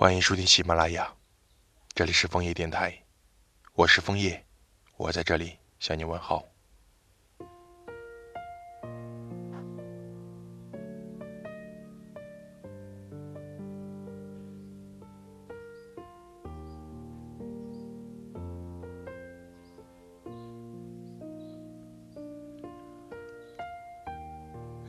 [0.00, 1.12] 欢迎收听喜马拉雅，
[1.92, 2.96] 这里是枫叶电台，
[3.74, 4.40] 我是枫叶，
[4.96, 6.44] 我在这里向你问好。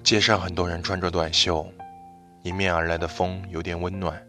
[0.03, 1.67] 街上很多人穿着短袖，
[2.43, 4.28] 迎面而来的风有点温暖。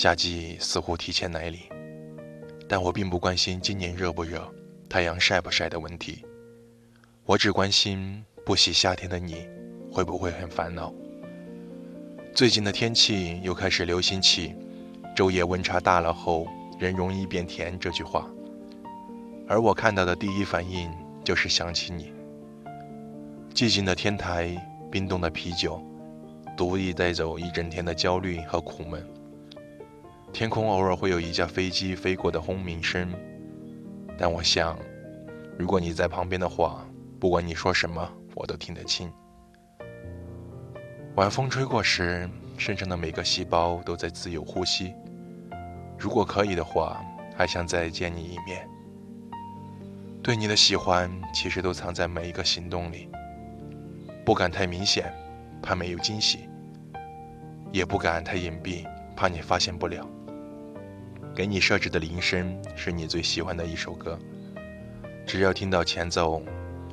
[0.00, 1.60] 夏季似乎提前来临，
[2.66, 4.50] 但我并不关心今年热不热、
[4.88, 6.24] 太阳晒不晒的问题。
[7.26, 9.46] 我只关心不喜夏天的你
[9.92, 10.90] 会不会很烦恼。
[12.34, 14.54] 最近的天气又开始流行起
[15.14, 16.48] “昼夜温差大了后
[16.78, 18.26] 人容易变甜”这句话，
[19.46, 20.90] 而我看到的第一反应
[21.22, 22.10] 就是想起你。
[23.52, 24.56] 寂静的天台，
[24.90, 25.78] 冰冻的啤酒，
[26.56, 29.06] 独立带走一整天的焦虑和苦闷。
[30.32, 33.12] 天空偶尔会有一架飞机飞过的轰鸣声，
[34.16, 34.78] 但我想，
[35.58, 36.86] 如果你在旁边的话，
[37.18, 39.12] 不管你说什么，我都听得清。
[41.16, 44.94] 晚风吹过时，身上的每个细胞都在自由呼吸。
[45.98, 47.04] 如果可以的话，
[47.36, 48.66] 还想再见你一面。
[50.22, 53.08] 对你的喜欢，其实都藏在每一个行动里，
[54.24, 55.12] 不敢太明显，
[55.60, 56.48] 怕没有惊喜；
[57.72, 60.06] 也不敢太隐蔽，怕你发现不了。
[61.34, 64.18] 给你设置的铃声是你最喜欢的一首歌，
[65.26, 66.42] 只要听到前奏，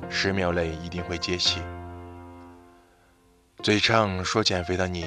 [0.08, 1.60] 十秒内一定会接起。
[3.62, 5.06] 嘴上说减肥的你，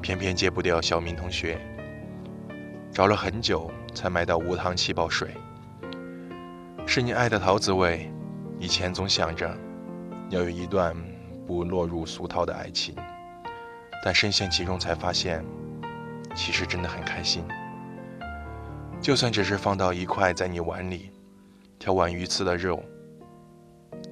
[0.00, 1.58] 偏偏戒不掉小明同学。
[2.92, 5.30] 找了很久才买到无糖气泡水，
[6.86, 8.12] 是你爱的桃子味。
[8.60, 9.58] 以前总想着
[10.28, 10.94] 要有一段
[11.46, 12.94] 不落入俗套的爱情，
[14.04, 15.42] 但深陷其中才发现，
[16.34, 17.42] 其实真的很开心。
[19.02, 21.10] 就算只是放到一块在你碗里，
[21.76, 22.80] 挑碗鱼刺的肉，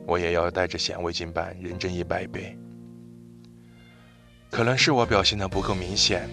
[0.05, 2.59] 我也要带着显微镜般认真一百倍。
[4.51, 6.29] 可能是我表现的不够明显，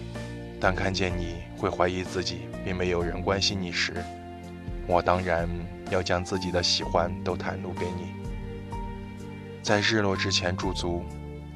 [0.58, 3.94] 当看见你会怀疑自己并没有人关心你时，
[4.88, 5.48] 我当然
[5.88, 8.08] 要将自己的喜欢都袒露给你。
[9.62, 11.04] 在日落之前驻足，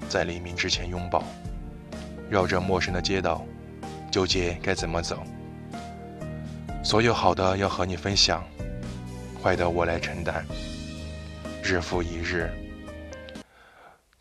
[0.09, 1.25] 在黎明之前拥抱，
[2.31, 3.45] 绕着陌生的街道，
[4.09, 5.21] 纠结该怎么走。
[6.85, 8.45] 所有好的要和你分享，
[9.41, 10.45] 坏的我来承担。
[11.63, 12.51] 日复一日，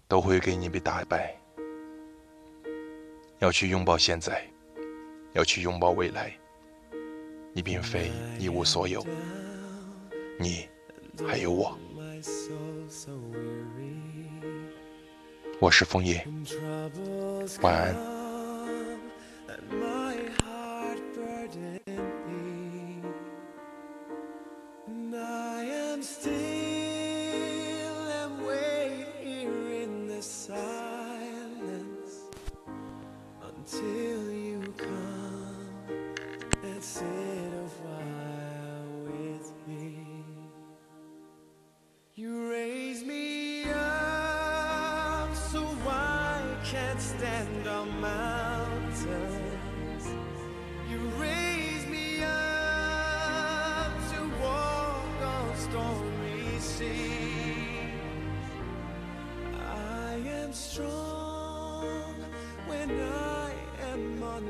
[0.07, 1.35] 都会给你被打败。
[3.39, 4.45] 要去拥抱现在，
[5.33, 6.31] 要去拥抱未来。
[7.51, 9.03] 你并非一无所有，
[10.39, 10.69] 你
[11.27, 11.75] 还有我。
[15.59, 16.25] 我是枫叶，
[17.61, 18.10] 晚安。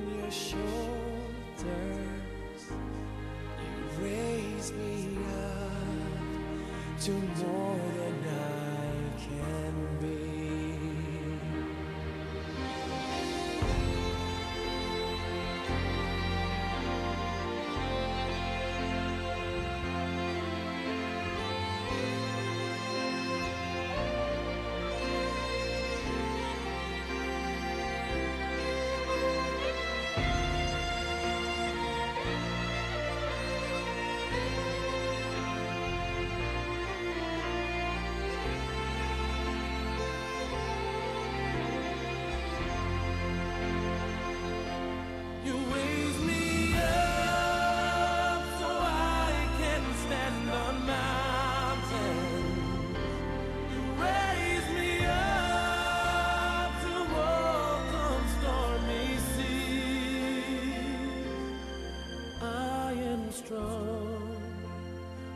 [0.09, 0.62] Your shoulders.
[3.59, 10.31] You raise me up to more than I can be.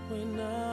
[0.10, 0.65] When I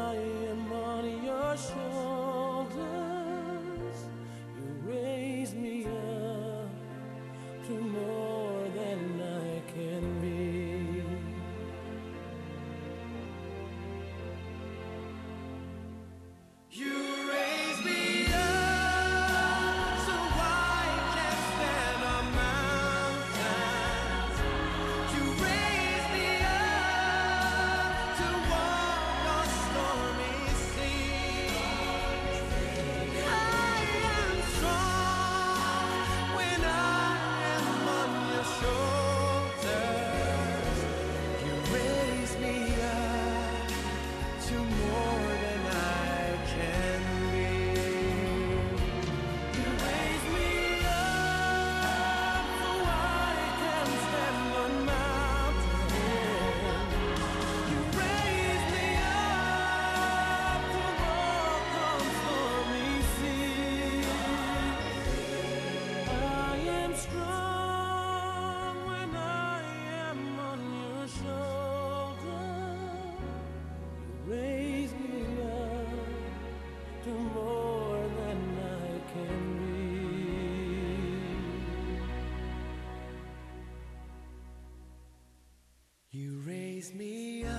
[86.82, 87.52] raise me up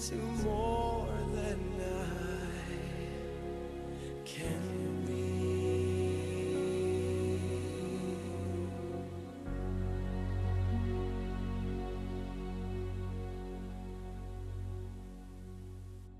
[0.00, 0.14] to
[0.44, 0.69] more.